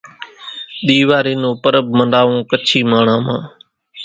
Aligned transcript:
ۮيواري 0.85 1.33
نون 1.41 1.53
پرٻ 1.61 1.85
مناوون 1.97 2.39
ڪڇي 2.49 2.79
ماڻۿان 2.91 3.19
مان 3.25 3.39